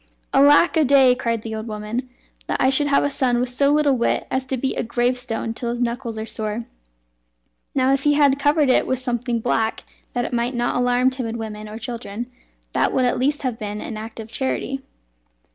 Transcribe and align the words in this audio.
"Alack 0.33 0.77
a 0.77 0.83
day!" 0.83 1.13
cried 1.13 1.43
the 1.43 1.53
old 1.53 1.67
woman, 1.67 2.09
"that 2.47 2.59
I 2.59 2.71
should 2.71 2.87
have 2.87 3.03
a 3.03 3.09
son 3.11 3.39
with 3.39 3.49
so 3.49 3.69
little 3.69 3.95
wit 3.95 4.25
as 4.31 4.45
to 4.45 4.57
beat 4.57 4.79
a 4.79 4.83
gravestone 4.83 5.53
till 5.53 5.69
his 5.69 5.79
knuckles 5.79 6.17
are 6.17 6.25
sore! 6.25 6.65
Now 7.75 7.93
if 7.93 8.01
he 8.01 8.15
had 8.15 8.39
covered 8.39 8.69
it 8.69 8.87
with 8.87 8.97
something 8.97 9.39
black 9.41 9.83
that 10.13 10.25
it 10.25 10.33
might 10.33 10.55
not 10.55 10.75
alarm 10.75 11.11
timid 11.11 11.37
women 11.37 11.69
or 11.69 11.77
children, 11.77 12.31
that 12.73 12.91
would 12.93 13.05
at 13.05 13.19
least 13.19 13.43
have 13.43 13.59
been 13.59 13.79
an 13.79 13.95
act 13.95 14.19
of 14.19 14.31
charity." 14.31 14.81